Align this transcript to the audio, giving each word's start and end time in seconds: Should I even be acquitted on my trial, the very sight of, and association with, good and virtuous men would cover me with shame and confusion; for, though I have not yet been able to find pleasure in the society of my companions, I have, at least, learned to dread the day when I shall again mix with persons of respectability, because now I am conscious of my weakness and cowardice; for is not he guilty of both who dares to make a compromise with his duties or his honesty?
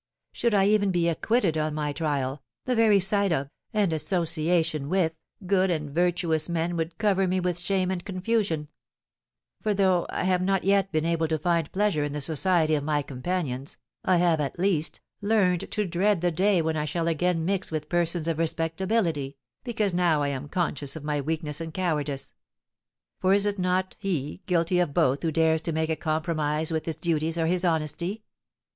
Should 0.31 0.55
I 0.55 0.65
even 0.65 0.89
be 0.89 1.07
acquitted 1.09 1.59
on 1.59 1.75
my 1.75 1.93
trial, 1.93 2.41
the 2.65 2.75
very 2.75 2.99
sight 2.99 3.31
of, 3.31 3.51
and 3.71 3.93
association 3.93 4.89
with, 4.89 5.13
good 5.45 5.69
and 5.69 5.91
virtuous 5.91 6.49
men 6.49 6.75
would 6.75 6.97
cover 6.97 7.27
me 7.27 7.39
with 7.39 7.59
shame 7.59 7.91
and 7.91 8.03
confusion; 8.03 8.67
for, 9.61 9.75
though 9.75 10.07
I 10.09 10.23
have 10.23 10.41
not 10.41 10.63
yet 10.63 10.91
been 10.91 11.05
able 11.05 11.27
to 11.27 11.37
find 11.37 11.71
pleasure 11.71 12.03
in 12.03 12.13
the 12.13 12.19
society 12.21 12.73
of 12.73 12.83
my 12.83 13.03
companions, 13.03 13.77
I 14.03 14.17
have, 14.17 14.41
at 14.41 14.57
least, 14.57 15.01
learned 15.21 15.69
to 15.69 15.85
dread 15.85 16.21
the 16.21 16.31
day 16.31 16.63
when 16.63 16.75
I 16.75 16.85
shall 16.85 17.07
again 17.07 17.45
mix 17.45 17.69
with 17.69 17.87
persons 17.87 18.27
of 18.27 18.39
respectability, 18.39 19.37
because 19.63 19.93
now 19.93 20.23
I 20.23 20.29
am 20.29 20.49
conscious 20.49 20.95
of 20.95 21.03
my 21.03 21.21
weakness 21.21 21.61
and 21.61 21.71
cowardice; 21.71 22.33
for 23.19 23.35
is 23.35 23.45
not 23.59 23.95
he 23.99 24.41
guilty 24.47 24.79
of 24.79 24.95
both 24.95 25.21
who 25.21 25.31
dares 25.31 25.61
to 25.61 25.71
make 25.71 25.91
a 25.91 25.95
compromise 25.95 26.71
with 26.71 26.85
his 26.87 26.95
duties 26.95 27.37
or 27.37 27.45
his 27.45 27.63
honesty? 27.63 28.23